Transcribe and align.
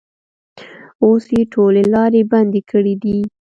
اوس 1.03 1.23
یې 1.35 1.43
ټولې 1.53 1.83
لارې 1.93 2.21
بندې 2.31 2.61
کړې 2.69 2.93
دي. 3.03 3.17